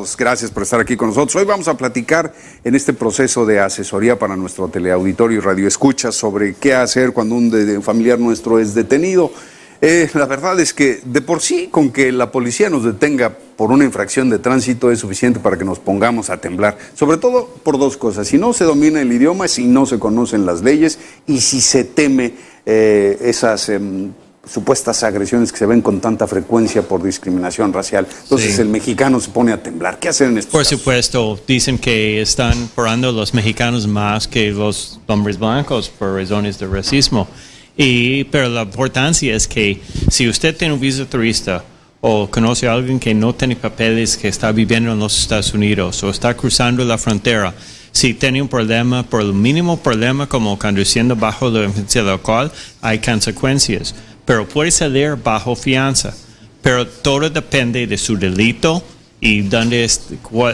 Pues 0.00 0.16
gracias 0.16 0.52
por 0.52 0.62
estar 0.62 0.78
aquí 0.78 0.96
con 0.96 1.08
nosotros. 1.08 1.34
Hoy 1.34 1.44
vamos 1.44 1.66
a 1.66 1.76
platicar 1.76 2.32
en 2.62 2.76
este 2.76 2.92
proceso 2.92 3.44
de 3.44 3.58
asesoría 3.58 4.16
para 4.16 4.36
nuestro 4.36 4.68
teleauditorio 4.68 5.38
y 5.38 5.40
radio 5.40 5.66
escucha 5.66 6.12
sobre 6.12 6.54
qué 6.54 6.72
hacer 6.72 7.12
cuando 7.12 7.34
un 7.34 7.82
familiar 7.82 8.16
nuestro 8.16 8.60
es 8.60 8.76
detenido. 8.76 9.32
Eh, 9.80 10.08
la 10.14 10.26
verdad 10.26 10.60
es 10.60 10.72
que 10.72 11.00
de 11.04 11.20
por 11.20 11.40
sí 11.40 11.66
con 11.68 11.90
que 11.90 12.12
la 12.12 12.30
policía 12.30 12.70
nos 12.70 12.84
detenga 12.84 13.36
por 13.56 13.72
una 13.72 13.84
infracción 13.84 14.30
de 14.30 14.38
tránsito 14.38 14.92
es 14.92 15.00
suficiente 15.00 15.40
para 15.40 15.58
que 15.58 15.64
nos 15.64 15.80
pongamos 15.80 16.30
a 16.30 16.36
temblar, 16.36 16.78
sobre 16.94 17.16
todo 17.16 17.48
por 17.64 17.76
dos 17.76 17.96
cosas, 17.96 18.28
si 18.28 18.38
no 18.38 18.52
se 18.52 18.62
domina 18.62 19.00
el 19.00 19.12
idioma, 19.12 19.48
si 19.48 19.66
no 19.66 19.84
se 19.84 19.98
conocen 19.98 20.46
las 20.46 20.62
leyes 20.62 21.00
y 21.26 21.40
si 21.40 21.60
se 21.60 21.82
teme 21.82 22.34
eh, 22.64 23.18
esas... 23.20 23.68
Em, 23.68 24.12
supuestas 24.50 25.02
agresiones 25.02 25.52
que 25.52 25.58
se 25.58 25.66
ven 25.66 25.82
con 25.82 26.00
tanta 26.00 26.26
frecuencia 26.26 26.82
por 26.82 27.02
discriminación 27.02 27.72
racial. 27.72 28.06
Entonces 28.22 28.58
el 28.58 28.68
mexicano 28.68 29.20
se 29.20 29.30
pone 29.30 29.52
a 29.52 29.62
temblar. 29.62 29.98
¿Qué 29.98 30.08
hacen 30.08 30.30
en 30.30 30.38
estos 30.38 30.52
Por 30.52 30.64
supuesto, 30.64 31.38
dicen 31.46 31.78
que 31.78 32.20
están 32.20 32.68
parando 32.74 33.12
los 33.12 33.34
mexicanos 33.34 33.86
más 33.86 34.26
que 34.26 34.50
los 34.50 35.00
hombres 35.06 35.38
blancos 35.38 35.88
por 35.88 36.14
razones 36.14 36.58
de 36.58 36.66
racismo. 36.66 37.28
Y, 37.76 38.24
pero 38.24 38.48
la 38.48 38.62
importancia 38.62 39.36
es 39.36 39.46
que 39.46 39.80
si 40.10 40.28
usted 40.28 40.56
tiene 40.56 40.74
un 40.74 40.80
visa 40.80 41.04
turista 41.04 41.64
o 42.00 42.28
conoce 42.28 42.66
a 42.66 42.72
alguien 42.72 42.98
que 42.98 43.14
no 43.14 43.34
tiene 43.34 43.54
papeles, 43.54 44.16
que 44.16 44.28
está 44.28 44.50
viviendo 44.50 44.92
en 44.92 44.98
los 44.98 45.18
Estados 45.18 45.54
Unidos 45.54 46.02
o 46.02 46.10
está 46.10 46.36
cruzando 46.36 46.84
la 46.84 46.98
frontera, 46.98 47.54
si 47.92 48.14
tiene 48.14 48.42
un 48.42 48.48
problema, 48.48 49.02
por 49.02 49.22
el 49.22 49.32
mínimo 49.32 49.76
problema 49.76 50.28
como 50.28 50.58
conduciendo 50.58 51.16
bajo 51.16 51.50
la 51.50 51.64
influencia 51.64 52.02
del 52.02 52.12
alcohol, 52.12 52.50
hay 52.80 52.98
consecuencias 52.98 53.94
pero 54.28 54.46
puede 54.46 54.70
salir 54.70 55.16
bajo 55.16 55.56
fianza. 55.56 56.14
Pero 56.60 56.86
todo 56.86 57.30
depende 57.30 57.86
de 57.86 57.96
su 57.96 58.14
delito 58.14 58.82
y 59.22 59.40
dónde, 59.40 59.88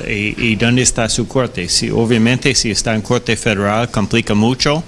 y, 0.07 0.55
dónde 0.55 0.83
está 0.83 1.09
su 1.09 1.27
corte. 1.27 1.69
Si, 1.69 1.91
obviamente, 1.91 2.55
si 2.55 2.71
está 2.71 2.95
en 2.95 3.03
corte 3.03 3.37
federal, 3.37 3.91
complica 3.91 4.33
mucho. 4.33 4.85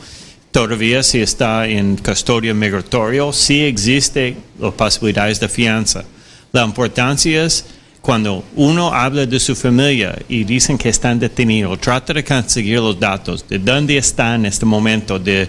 Todavía, 0.53 1.03
si 1.03 1.20
está 1.20 1.67
en 1.67 1.97
custodia 1.97 2.55
migratorio, 2.55 3.33
sí 3.33 3.62
existe 3.62 4.37
las 4.61 4.75
posibilidades 4.75 5.41
de 5.41 5.48
fianza. 5.48 6.05
La 6.53 6.65
importancia 6.65 7.43
es 7.43 7.65
cuando 8.00 8.45
uno 8.55 8.95
habla 8.95 9.27
de 9.27 9.41
su 9.41 9.56
familia 9.56 10.17
y 10.28 10.45
dicen 10.45 10.78
que 10.78 10.91
están 10.91 11.19
detenidos, 11.19 11.81
trata 11.81 12.12
de 12.12 12.23
conseguir 12.23 12.78
los 12.78 13.00
datos 13.00 13.45
de 13.48 13.59
dónde 13.59 13.98
están 13.98 14.43
en 14.43 14.47
este 14.47 14.65
momento, 14.65 15.19
de, 15.19 15.48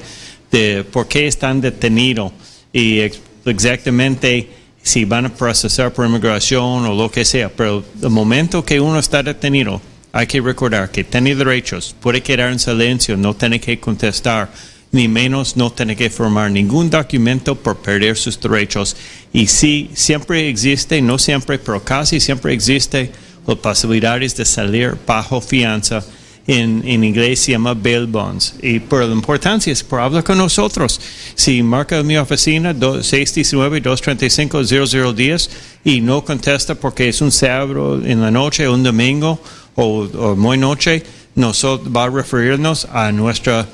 de 0.49 0.83
por 0.85 1.07
qué 1.07 1.27
están 1.27 1.61
detenidos 1.61 2.31
y 2.77 3.11
exactamente 3.45 4.47
si 4.83 5.03
van 5.03 5.25
a 5.25 5.33
procesar 5.33 5.91
por 5.91 6.05
inmigración 6.05 6.85
o 6.85 6.93
lo 6.93 7.09
que 7.09 7.25
sea, 7.25 7.49
pero 7.49 7.83
el 8.03 8.09
momento 8.11 8.63
que 8.63 8.79
uno 8.79 8.99
está 8.99 9.23
detenido, 9.23 9.81
hay 10.13 10.27
que 10.27 10.39
recordar 10.39 10.91
que 10.91 11.03
tiene 11.03 11.33
derechos, 11.33 11.95
puede 11.99 12.21
quedar 12.21 12.51
en 12.51 12.59
silencio, 12.59 13.17
no 13.17 13.33
tiene 13.33 13.59
que 13.59 13.79
contestar, 13.79 14.51
ni 14.91 15.07
menos 15.07 15.57
no 15.57 15.71
tiene 15.71 15.95
que 15.95 16.11
formar 16.11 16.51
ningún 16.51 16.87
documento 16.91 17.55
por 17.55 17.77
perder 17.77 18.15
sus 18.15 18.39
derechos. 18.39 18.95
Y 19.33 19.47
sí, 19.47 19.89
siempre 19.95 20.47
existe, 20.47 21.01
no 21.01 21.17
siempre, 21.17 21.57
pero 21.57 21.83
casi 21.83 22.19
siempre 22.19 22.53
existe 22.53 23.11
las 23.47 23.57
posibilidades 23.57 24.35
de 24.35 24.45
salir 24.45 24.95
bajo 25.05 25.41
fianza 25.41 26.05
en, 26.47 26.81
en, 26.85 27.03
inglés 27.03 27.41
se 27.41 27.51
llama 27.51 27.73
bail 27.73 28.05
bonds. 28.07 28.55
Y 28.61 28.79
por 28.79 29.03
la 29.03 29.13
importancia 29.13 29.73
es 29.73 29.83
por 29.83 29.99
hablar 29.99 30.23
con 30.23 30.37
nosotros. 30.37 31.01
Si 31.35 31.61
marca 31.61 32.01
mi 32.03 32.15
oficina 32.17 32.73
619-235-0010 32.73 35.49
y 35.83 35.99
no 36.01 36.23
contesta 36.23 36.75
porque 36.75 37.09
es 37.09 37.19
un 37.21 37.31
sábado 37.31 37.99
en 38.03 38.21
la 38.21 38.29
noche, 38.31 38.69
un 38.69 38.83
domingo 38.83 39.39
o, 39.75 40.35
muy 40.35 40.57
noche, 40.57 41.03
nosotros 41.35 41.95
va 41.95 42.05
a 42.05 42.09
referirnos 42.09 42.87
a 42.91 43.11
nuestra 43.11 43.67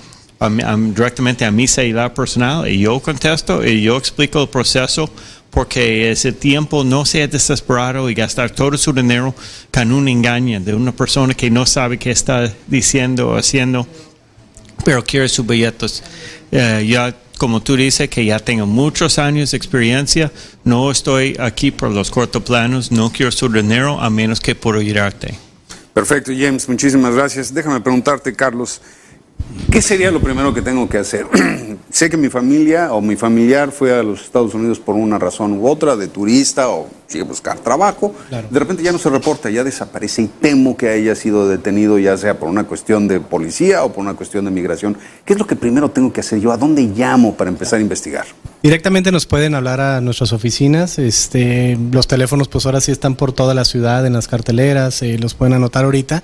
directamente 0.93 1.45
a 1.45 1.51
mi 1.51 1.67
celular 1.67 2.13
personal 2.13 2.67
y 2.67 2.79
yo 2.79 2.99
contesto 2.99 3.65
y 3.65 3.81
yo 3.81 3.95
explico 3.95 4.41
el 4.41 4.49
proceso 4.49 5.09
porque 5.53 6.11
ese 6.11 6.31
tiempo 6.31 6.83
no 6.83 7.05
sea 7.05 7.27
desesperado 7.27 8.09
y 8.09 8.15
gastar 8.15 8.49
todo 8.49 8.75
su 8.77 8.91
dinero 8.91 9.35
con 9.71 9.91
un 9.91 10.07
engaño 10.07 10.59
de 10.59 10.73
una 10.73 10.91
persona 10.91 11.35
que 11.35 11.51
no 11.51 11.65
sabe 11.65 11.99
qué 11.99 12.09
está 12.09 12.51
diciendo 12.67 13.29
o 13.29 13.37
haciendo, 13.37 13.87
pero 14.83 15.03
quiere 15.03 15.29
sus 15.29 15.45
billetes. 15.45 16.03
Eh, 16.51 16.85
ya, 16.89 17.15
como 17.37 17.61
tú 17.61 17.75
dices, 17.75 18.09
que 18.09 18.25
ya 18.25 18.39
tengo 18.39 18.65
muchos 18.65 19.19
años 19.19 19.51
de 19.51 19.57
experiencia, 19.57 20.31
no 20.63 20.89
estoy 20.89 21.37
aquí 21.39 21.69
por 21.69 21.91
los 21.91 22.09
cortoplanos, 22.09 22.91
no 22.91 23.11
quiero 23.11 23.31
su 23.31 23.47
dinero 23.47 24.01
a 24.01 24.09
menos 24.09 24.39
que 24.39 24.55
pueda 24.55 24.79
ayudarte. 24.79 25.37
Perfecto, 25.93 26.31
James, 26.35 26.67
muchísimas 26.67 27.13
gracias. 27.13 27.53
Déjame 27.53 27.79
preguntarte, 27.79 28.33
Carlos. 28.33 28.81
¿Qué 29.71 29.83
sería 29.83 30.09
lo 30.09 30.19
primero 30.19 30.51
que 30.51 30.63
tengo 30.63 30.89
que 30.89 30.97
hacer? 30.97 31.27
sé 31.93 32.09
que 32.09 32.17
mi 32.17 32.27
familia 32.27 32.91
o 32.91 33.01
mi 33.01 33.15
familiar 33.15 33.71
fue 33.71 33.93
a 33.93 34.01
los 34.01 34.21
Estados 34.23 34.55
Unidos 34.55 34.79
por 34.79 34.95
una 34.95 35.19
razón 35.19 35.53
u 35.53 35.67
otra, 35.67 35.95
de 35.95 36.07
turista 36.07 36.69
o 36.69 36.89
sigue 37.05 37.23
buscar 37.23 37.59
trabajo. 37.59 38.15
De 38.49 38.59
repente 38.59 38.81
ya 38.81 38.91
no 38.91 38.97
se 38.97 39.11
reporta, 39.11 39.51
ya 39.51 39.63
desaparece 39.63 40.23
y 40.23 40.27
temo 40.27 40.75
que 40.75 40.89
haya 40.89 41.13
sido 41.13 41.47
detenido, 41.47 41.99
ya 41.99 42.17
sea 42.17 42.39
por 42.39 42.49
una 42.49 42.63
cuestión 42.63 43.07
de 43.07 43.19
policía 43.19 43.83
o 43.83 43.93
por 43.93 43.99
una 43.99 44.15
cuestión 44.15 44.43
de 44.45 44.49
migración. 44.49 44.97
¿Qué 45.23 45.33
es 45.33 45.39
lo 45.39 45.45
que 45.45 45.55
primero 45.55 45.91
tengo 45.91 46.11
que 46.11 46.21
hacer 46.21 46.39
yo? 46.39 46.51
¿A 46.51 46.57
dónde 46.57 46.81
llamo 46.81 47.35
para 47.35 47.51
empezar 47.51 47.77
a 47.77 47.83
investigar? 47.83 48.25
Directamente 48.63 49.11
nos 49.11 49.27
pueden 49.27 49.53
hablar 49.53 49.79
a 49.79 50.01
nuestras 50.01 50.33
oficinas. 50.33 50.97
Este, 50.97 51.77
los 51.91 52.07
teléfonos, 52.07 52.47
pues 52.47 52.65
ahora 52.65 52.81
sí 52.81 52.91
están 52.91 53.15
por 53.15 53.33
toda 53.33 53.53
la 53.53 53.65
ciudad, 53.65 54.03
en 54.07 54.13
las 54.13 54.27
carteleras, 54.27 55.03
eh, 55.03 55.19
los 55.19 55.35
pueden 55.35 55.53
anotar 55.53 55.85
ahorita. 55.85 56.23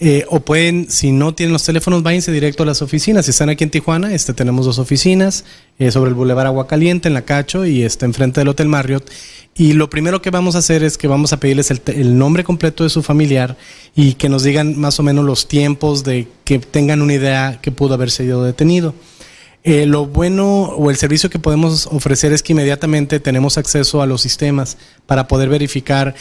Eh, 0.00 0.26
o 0.28 0.40
pueden, 0.40 0.90
si 0.90 1.12
no 1.12 1.34
tienen 1.34 1.52
los 1.52 1.62
teléfonos, 1.62 2.02
váyanse 2.02 2.32
directo 2.32 2.64
a 2.64 2.66
las 2.66 2.82
oficinas. 2.82 3.26
Si 3.26 3.30
están 3.30 3.48
aquí 3.48 3.62
en 3.62 3.70
Tijuana, 3.70 4.12
este, 4.12 4.34
tenemos 4.34 4.66
dos 4.66 4.78
oficinas, 4.78 5.44
eh, 5.78 5.90
sobre 5.92 6.08
el 6.08 6.14
Boulevard 6.14 6.48
Aguacaliente, 6.48 7.06
en 7.06 7.14
la 7.14 7.22
Cacho, 7.22 7.64
y 7.64 7.82
está 7.82 8.04
enfrente 8.04 8.40
del 8.40 8.48
Hotel 8.48 8.68
Marriott. 8.68 9.08
Y 9.56 9.74
lo 9.74 9.88
primero 9.88 10.20
que 10.20 10.30
vamos 10.30 10.56
a 10.56 10.58
hacer 10.58 10.82
es 10.82 10.98
que 10.98 11.06
vamos 11.06 11.32
a 11.32 11.38
pedirles 11.38 11.70
el, 11.70 12.18
nombre 12.18 12.42
completo 12.42 12.82
de 12.82 12.90
su 12.90 13.04
familiar 13.04 13.56
y 13.94 14.14
que 14.14 14.28
nos 14.28 14.42
digan 14.42 14.78
más 14.78 14.98
o 14.98 15.04
menos 15.04 15.24
los 15.24 15.46
tiempos 15.46 16.02
de 16.02 16.26
que 16.44 16.58
tengan 16.58 17.00
una 17.00 17.14
idea 17.14 17.60
que 17.62 17.70
pudo 17.70 17.94
haber 17.94 18.10
sido 18.10 18.42
detenido. 18.42 18.94
Eh, 19.62 19.86
lo 19.86 20.06
bueno 20.06 20.64
o 20.64 20.90
el 20.90 20.96
servicio 20.96 21.30
que 21.30 21.38
podemos 21.38 21.86
ofrecer 21.86 22.32
es 22.32 22.42
que 22.42 22.52
inmediatamente 22.52 23.20
tenemos 23.20 23.56
acceso 23.56 24.02
a 24.02 24.06
los 24.06 24.20
sistemas 24.20 24.76
para 25.06 25.28
poder 25.28 25.48
verificar 25.48 26.14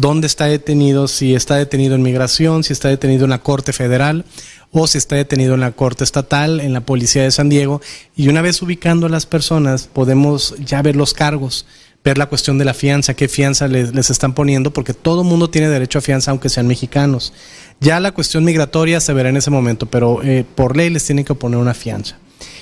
dónde 0.00 0.26
está 0.26 0.46
detenido, 0.46 1.08
si 1.08 1.34
está 1.34 1.56
detenido 1.56 1.94
en 1.94 2.02
migración, 2.02 2.64
si 2.64 2.72
está 2.72 2.88
detenido 2.88 3.24
en 3.24 3.30
la 3.30 3.42
Corte 3.42 3.72
Federal 3.72 4.24
o 4.70 4.86
si 4.86 4.98
está 4.98 5.16
detenido 5.16 5.54
en 5.54 5.60
la 5.60 5.72
Corte 5.72 6.04
Estatal, 6.04 6.60
en 6.60 6.72
la 6.72 6.82
Policía 6.82 7.22
de 7.22 7.30
San 7.30 7.48
Diego. 7.48 7.80
Y 8.16 8.28
una 8.28 8.42
vez 8.42 8.60
ubicando 8.62 9.06
a 9.06 9.10
las 9.10 9.26
personas, 9.26 9.88
podemos 9.92 10.54
ya 10.58 10.82
ver 10.82 10.96
los 10.96 11.14
cargos, 11.14 11.66
ver 12.04 12.18
la 12.18 12.26
cuestión 12.26 12.58
de 12.58 12.64
la 12.64 12.74
fianza, 12.74 13.14
qué 13.14 13.28
fianza 13.28 13.66
les, 13.66 14.10
están 14.10 14.34
poniendo, 14.34 14.72
porque 14.72 14.94
todo 14.94 15.24
mundo 15.24 15.50
tiene 15.50 15.68
derecho 15.68 15.98
a 15.98 16.02
fianza, 16.02 16.30
aunque 16.30 16.48
sean 16.48 16.66
mexicanos. 16.66 17.32
Ya 17.80 18.00
la 18.00 18.12
cuestión 18.12 18.44
migratoria 18.44 19.00
se 19.00 19.12
verá 19.12 19.30
en 19.30 19.36
ese 19.36 19.50
momento, 19.50 19.86
pero 19.86 20.22
eh, 20.22 20.44
por 20.54 20.76
ley 20.76 20.90
les 20.90 21.04
tienen 21.04 21.24
que 21.24 21.34
poner 21.34 21.58
una 21.58 21.74
fianza. 21.74 22.18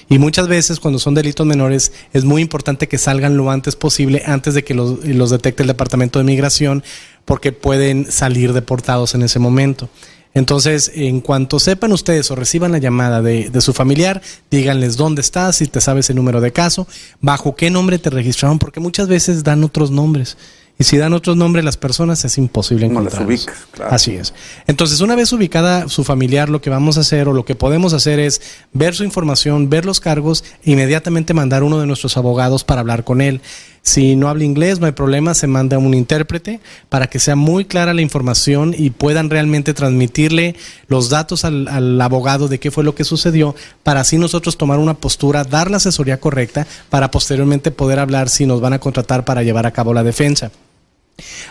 Y 0.08 0.18
muchas 0.18 0.46
veces 0.46 0.78
cuando 0.78 0.98
son 0.98 1.14
delitos 1.14 1.46
menores 1.46 1.92
es 2.12 2.24
muy 2.24 2.42
importante 2.42 2.88
que 2.88 2.98
salgan 2.98 3.36
lo 3.36 3.50
antes 3.50 3.74
posible, 3.74 4.22
antes 4.24 4.54
de 4.54 4.62
que 4.62 4.74
los, 4.74 5.30
detecte 5.30 5.62
el 5.62 5.68
Departamento 5.68 6.18
de 6.18 6.24
Migración, 6.24 6.84
porque 7.24 7.52
pueden 7.52 8.10
salir 8.10 8.52
deportados 8.52 9.14
en 9.14 9.22
ese 9.22 9.38
momento. 9.38 9.88
Entonces, 10.32 10.92
en 10.94 11.22
cuanto 11.22 11.58
sepan 11.58 11.92
ustedes 11.92 12.30
o 12.30 12.36
reciban 12.36 12.70
la 12.70 12.78
llamada 12.78 13.22
de, 13.22 13.48
de, 13.48 13.60
su 13.62 13.72
familiar, 13.72 14.20
díganles 14.50 14.96
dónde 14.96 15.22
estás, 15.22 15.56
si 15.56 15.66
te 15.66 15.80
sabes 15.80 16.10
el 16.10 16.16
número 16.16 16.42
de 16.42 16.52
caso, 16.52 16.86
bajo 17.22 17.56
qué 17.56 17.70
nombre 17.70 17.98
te 17.98 18.10
registraron, 18.10 18.58
porque 18.58 18.78
muchas 18.78 19.08
veces 19.08 19.44
dan 19.44 19.64
otros 19.64 19.90
nombres. 19.90 20.36
Y 20.78 20.84
si 20.84 20.98
dan 20.98 21.14
otros 21.14 21.36
nombres 21.36 21.64
las 21.64 21.78
personas, 21.78 22.22
es 22.26 22.36
imposible 22.36 22.86
encontrarlos. 22.86 23.46
claro. 23.70 23.94
Así 23.94 24.14
es. 24.14 24.34
Entonces, 24.66 25.00
una 25.00 25.16
vez 25.16 25.32
ubicada 25.32 25.88
su 25.88 26.04
familiar, 26.04 26.50
lo 26.50 26.60
que 26.60 26.68
vamos 26.68 26.98
a 26.98 27.00
hacer 27.00 27.28
o 27.28 27.32
lo 27.32 27.46
que 27.46 27.54
podemos 27.54 27.94
hacer 27.94 28.20
es 28.20 28.42
ver 28.74 28.94
su 28.94 29.02
información, 29.02 29.70
ver 29.70 29.86
los 29.86 30.00
cargos 30.00 30.44
e 30.64 30.72
inmediatamente 30.72 31.32
mandar 31.32 31.62
uno 31.62 31.80
de 31.80 31.86
nuestros 31.86 32.18
abogados 32.18 32.62
para 32.62 32.82
hablar 32.82 33.04
con 33.04 33.22
él. 33.22 33.40
Si 33.80 34.16
no 34.16 34.28
habla 34.28 34.44
inglés, 34.44 34.80
no 34.80 34.86
hay 34.86 34.92
problema, 34.92 35.32
se 35.32 35.46
manda 35.46 35.78
un 35.78 35.94
intérprete 35.94 36.60
para 36.88 37.06
que 37.06 37.20
sea 37.20 37.36
muy 37.36 37.64
clara 37.64 37.94
la 37.94 38.02
información 38.02 38.74
y 38.76 38.90
puedan 38.90 39.30
realmente 39.30 39.74
transmitirle 39.74 40.56
los 40.88 41.08
datos 41.08 41.44
al, 41.44 41.68
al, 41.68 41.98
abogado 42.00 42.48
de 42.48 42.58
qué 42.58 42.72
fue 42.72 42.82
lo 42.82 42.96
que 42.96 43.04
sucedió, 43.04 43.54
para 43.84 44.00
así 44.00 44.18
nosotros 44.18 44.58
tomar 44.58 44.80
una 44.80 44.94
postura, 44.94 45.44
dar 45.44 45.70
la 45.70 45.76
asesoría 45.76 46.18
correcta, 46.18 46.66
para 46.90 47.12
posteriormente 47.12 47.70
poder 47.70 48.00
hablar 48.00 48.28
si 48.28 48.44
nos 48.44 48.60
van 48.60 48.72
a 48.72 48.80
contratar 48.80 49.24
para 49.24 49.44
llevar 49.44 49.66
a 49.66 49.70
cabo 49.70 49.94
la 49.94 50.02
defensa. 50.02 50.50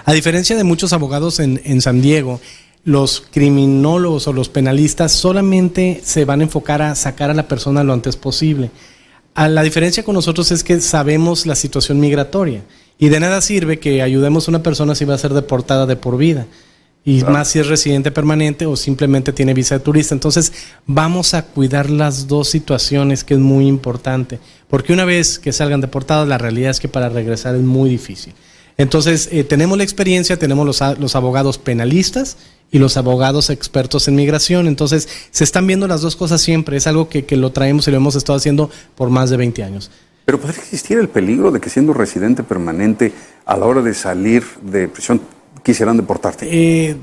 A 0.06 0.14
diferencia 0.14 0.56
de 0.56 0.64
muchos 0.64 0.94
abogados 0.94 1.40
en, 1.40 1.62
en 1.66 1.82
San 1.82 2.02
Diego, 2.02 2.40
los 2.86 3.24
criminólogos 3.32 4.28
o 4.28 4.34
los 4.34 4.48
penalistas 4.48 5.12
solamente 5.12 6.02
se 6.04 6.24
van 6.24 6.42
a 6.42 6.44
enfocar 6.44 6.84
a 6.84 6.96
sacar 6.96 7.32
a 7.32 7.34
la 7.34 7.48
persona 7.48 7.84
lo 7.84 7.94
antes 7.94 8.16
posible. 8.16 8.70
A 9.34 9.50
la 9.50 9.64
diferencia 9.64 10.04
con 10.04 10.16
nosotros 10.16 10.52
es 10.52 10.64
que 10.64 10.80
sabemos 10.80 11.46
la 11.46 11.56
situación 11.56 12.00
migratoria 12.00 12.62
y 13.00 13.10
de 13.10 13.20
nada 13.20 13.42
sirve 13.42 13.80
que 13.80 14.02
ayudemos 14.02 14.48
a 14.48 14.52
una 14.52 14.64
persona 14.64 14.96
si 14.96 15.04
va 15.04 15.16
a 15.16 15.18
ser 15.18 15.34
deportada 15.34 15.86
de 15.86 15.96
por 15.96 16.18
vida. 16.18 16.48
y 17.08 17.24
más 17.24 17.50
si 17.50 17.60
es 17.60 17.68
residente 17.68 18.10
permanente 18.10 18.66
o 18.66 18.76
simplemente 18.76 19.32
tiene 19.32 19.54
visa 19.54 19.78
de 19.78 19.84
turista. 19.84 20.16
Entonces, 20.16 20.52
vamos 20.88 21.36
a 21.36 21.46
cuidar 21.46 21.88
las 21.88 22.28
dos 22.28 22.50
situaciones, 22.50 23.24
que 23.24 23.36
es 23.36 23.40
muy 23.40 23.68
importante, 23.68 24.40
porque 24.68 24.92
una 24.92 25.06
vez 25.06 25.38
que 25.38 25.52
salgan 25.52 25.82
deportados, 25.82 26.28
la 26.28 26.40
realidad 26.40 26.72
es 26.72 26.80
que 26.80 26.88
para 26.88 27.10
regresar 27.10 27.54
es 27.54 27.62
muy 27.62 27.92
difícil. 27.92 28.34
Entonces, 28.78 29.30
eh, 29.32 29.44
tenemos 29.44 29.78
la 29.78 29.84
experiencia, 29.84 30.38
tenemos 30.38 30.66
los, 30.66 31.00
los 31.00 31.16
abogados 31.16 31.58
penalistas 31.58 32.38
y 32.72 32.80
los 32.80 32.98
abogados 32.98 33.50
expertos 33.50 34.08
en 34.08 34.16
migración. 34.16 34.68
Entonces, 34.68 35.08
se 35.32 35.44
están 35.44 35.66
viendo 35.66 35.88
las 35.88 36.02
dos 36.02 36.16
cosas 36.16 36.42
siempre. 36.42 36.78
Es 36.78 36.88
algo 36.88 37.08
que, 37.08 37.26
que 37.26 37.38
lo 37.38 37.52
traemos 37.52 37.88
y 37.88 37.92
lo 37.92 37.98
hemos 37.98 38.16
estado 38.16 38.38
haciendo 38.38 38.70
por 38.96 39.10
más 39.10 39.30
de 39.30 39.38
20 39.38 39.64
años. 39.64 39.92
Pero 40.26 40.42
podría 40.42 40.60
existir 40.60 40.98
el 40.98 41.08
peligro 41.08 41.52
de 41.52 41.62
que 41.62 41.70
siendo 41.70 41.94
residente 41.94 42.44
permanente, 42.44 43.14
a 43.46 43.56
la 43.56 43.66
hora 43.66 43.82
de 43.82 43.94
salir 43.94 44.44
de 44.62 44.88
prisión, 44.88 45.22
quisieran 45.64 45.98
deportarte? 45.98 46.48
Eh, 46.50 46.98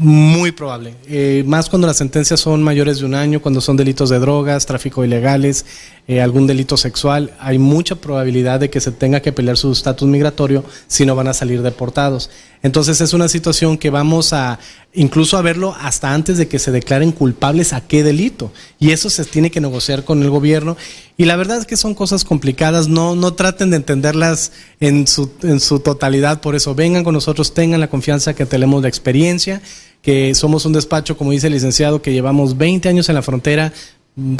muy 0.00 0.50
probable. 0.50 0.94
Eh, 1.06 1.44
más 1.46 1.68
cuando 1.68 1.86
las 1.86 1.98
sentencias 1.98 2.40
son 2.40 2.62
mayores 2.62 3.00
de 3.00 3.04
un 3.04 3.14
año, 3.14 3.42
cuando 3.42 3.60
son 3.60 3.76
delitos 3.76 4.08
de 4.08 4.18
drogas, 4.18 4.64
tráfico 4.64 5.04
ilegales, 5.04 5.66
eh, 6.08 6.22
algún 6.22 6.46
delito 6.46 6.78
sexual, 6.78 7.34
hay 7.38 7.58
mucha 7.58 7.96
probabilidad 7.96 8.60
de 8.60 8.70
que 8.70 8.80
se 8.80 8.92
tenga 8.92 9.20
que 9.20 9.30
pelear 9.30 9.58
su 9.58 9.70
estatus 9.70 10.08
migratorio 10.08 10.64
si 10.86 11.04
no 11.04 11.14
van 11.14 11.28
a 11.28 11.34
salir 11.34 11.60
deportados. 11.60 12.30
Entonces 12.62 13.00
es 13.02 13.12
una 13.12 13.28
situación 13.28 13.76
que 13.76 13.90
vamos 13.90 14.32
a 14.32 14.58
incluso 14.92 15.36
a 15.36 15.42
verlo 15.42 15.74
hasta 15.80 16.12
antes 16.12 16.36
de 16.36 16.48
que 16.48 16.58
se 16.58 16.72
declaren 16.72 17.12
culpables 17.12 17.72
a 17.72 17.80
qué 17.80 18.02
delito. 18.02 18.52
Y 18.78 18.90
eso 18.90 19.08
se 19.10 19.24
tiene 19.24 19.50
que 19.50 19.60
negociar 19.60 20.04
con 20.04 20.22
el 20.22 20.30
gobierno. 20.30 20.76
Y 21.16 21.26
la 21.26 21.36
verdad 21.36 21.58
es 21.58 21.66
que 21.66 21.76
son 21.76 21.94
cosas 21.94 22.24
complicadas, 22.24 22.88
no, 22.88 23.14
no 23.14 23.34
traten 23.34 23.70
de 23.70 23.76
entenderlas 23.76 24.52
en 24.80 25.06
su, 25.06 25.30
en 25.42 25.60
su 25.60 25.80
totalidad. 25.80 26.40
Por 26.40 26.56
eso 26.56 26.74
vengan 26.74 27.04
con 27.04 27.14
nosotros, 27.14 27.54
tengan 27.54 27.80
la 27.80 27.88
confianza 27.90 28.34
que 28.34 28.46
tenemos 28.46 28.82
la 28.82 28.88
experiencia, 28.88 29.62
que 30.02 30.34
somos 30.34 30.64
un 30.64 30.72
despacho, 30.72 31.16
como 31.16 31.30
dice 31.30 31.48
el 31.48 31.52
licenciado, 31.52 32.02
que 32.02 32.12
llevamos 32.12 32.56
20 32.56 32.88
años 32.88 33.08
en 33.08 33.14
la 33.14 33.22
frontera, 33.22 33.72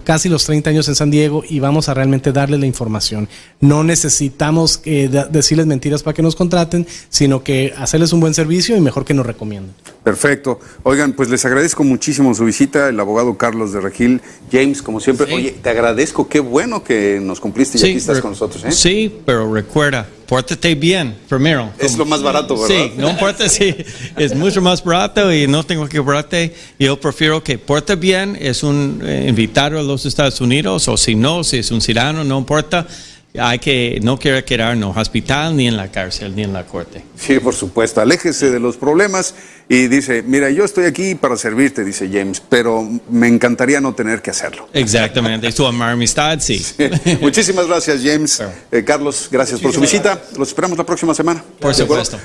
casi 0.05 0.29
los 0.29 0.45
30 0.45 0.71
años 0.71 0.89
en 0.89 0.95
San 0.95 1.11
Diego 1.11 1.43
y 1.49 1.61
vamos 1.61 1.89
a 1.89 1.95
realmente 1.95 2.33
darles 2.33 2.61
la 2.61 2.67
información. 2.67 3.29
No 3.61 3.85
necesitamos 3.85 4.81
eh, 4.85 5.09
decirles 5.31 5.67
mentiras 5.67 6.03
para 6.03 6.15
que 6.15 6.23
nos 6.23 6.37
contraten, 6.37 6.87
sino 7.09 7.43
que 7.43 7.73
hacerles 7.77 8.13
un 8.13 8.21
buen 8.21 8.35
servicio 8.35 8.77
y 8.77 8.81
mejor 8.81 9.05
que 9.05 9.15
nos 9.15 9.25
recomienden. 9.27 9.75
Perfecto. 10.03 10.61
Oigan, 10.83 11.13
pues 11.13 11.29
les 11.31 11.45
agradezco 11.45 11.85
muchísimo 11.85 12.35
su 12.35 12.45
visita, 12.45 12.89
el 12.89 12.99
abogado 12.99 13.37
Carlos 13.37 13.73
de 13.73 13.81
Regil. 13.81 14.21
James, 14.51 14.83
como 14.83 15.01
siempre, 15.01 15.33
oye, 15.33 15.53
te 15.63 15.71
agradezco, 15.71 16.29
qué 16.29 16.41
bueno 16.41 16.83
que 16.83 17.21
nos 17.23 17.41
cumpliste 17.41 17.79
y 17.79 17.83
aquí 17.83 17.99
estás 17.99 18.21
con 18.21 18.33
nosotros. 18.33 18.65
¿eh? 18.65 18.73
Sí, 18.73 19.21
pero 19.25 19.53
recuerda, 19.53 20.09
pórtate 20.31 20.77
bien 20.77 21.17
primero. 21.29 21.73
Es 21.77 21.99
lo 21.99 22.07
más 22.07 22.23
barato, 22.23 22.55
¿verdad? 22.57 22.69
Sí, 22.69 22.93
no 22.97 23.11
importa 23.11 23.49
si 23.49 23.75
es 24.17 24.33
mucho 24.33 24.63
más 24.63 24.85
barato 24.85 25.35
y 25.35 25.49
no 25.49 25.65
tengo 25.65 25.89
que 25.89 25.99
cobrarte. 25.99 26.55
Yo 26.79 27.01
prefiero 27.01 27.43
que 27.43 27.59
porte 27.59 27.97
bien, 27.97 28.39
es 28.41 28.63
un 28.63 29.03
eh, 29.05 29.27
invitado 29.29 29.81
a 29.81 29.83
los 29.83 30.07
Estados 30.07 30.41
Unidos, 30.41 30.87
o 30.87 30.97
si 30.97 31.17
no, 31.17 31.43
si 31.43 31.59
es 31.59 31.73
un 31.73 31.81
ciudadano, 31.81 32.23
no 32.23 32.39
importa 32.39 32.87
hay 33.39 33.59
que 33.59 34.01
no 34.03 34.19
quiere 34.19 34.45
quedar 34.45 34.73
en 34.73 34.83
el 34.83 34.93
hospital 34.95 35.57
ni 35.57 35.69
en 35.69 35.77
la 35.77 35.91
cárcel 35.91 36.35
ni 36.35 36.43
en 36.43 36.53
la 36.53 36.67
corte. 36.67 37.05
Sí, 37.17 37.39
por 37.39 37.55
supuesto. 37.55 38.01
Aléjese 38.01 38.51
de 38.51 38.59
los 38.59 38.77
problemas 38.77 39.35
y 39.69 39.87
dice, 39.87 40.23
mira, 40.23 40.51
yo 40.51 40.65
estoy 40.65 40.85
aquí 40.85 41.15
para 41.15 41.37
servirte, 41.37 41.85
dice 41.85 42.09
James, 42.13 42.43
pero 42.49 42.89
me 43.09 43.29
encantaría 43.29 43.81
no 43.81 43.95
tener 43.95 44.21
que 44.21 44.31
hacerlo. 44.31 44.69
Exactamente. 44.73 45.53
Tu 45.53 45.65
amar 45.65 45.93
amistad, 45.93 46.39
sí. 46.41 46.65
Muchísimas 47.21 47.67
gracias, 47.67 48.01
James. 48.03 48.43
Eh, 48.73 48.85
Carlos, 48.85 49.29
gracias 49.31 49.61
por 49.61 49.73
su 49.73 49.81
visita. 49.81 50.21
Los 50.37 50.49
esperamos 50.49 50.77
la 50.77 50.85
próxima 50.85 51.15
semana. 51.15 51.45
Por 51.59 51.75
supuesto. 51.75 52.19